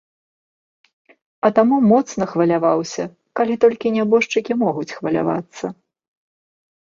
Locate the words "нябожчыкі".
3.99-4.53